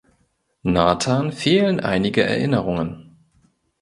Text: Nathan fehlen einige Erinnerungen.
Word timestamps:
Nathan 0.63 1.31
fehlen 1.31 1.79
einige 1.79 2.23
Erinnerungen. 2.23 3.17